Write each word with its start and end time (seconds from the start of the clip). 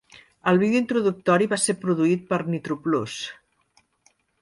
El 0.51 0.59
vídeo 0.63 0.81
introductori 0.83 1.49
va 1.53 1.61
se 1.65 1.77
produït 1.83 2.27
per 2.33 2.43
Nitroplus. 2.57 3.23